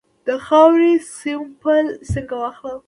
[0.27, 2.79] د خاورې سمپل څنګه واخلم؟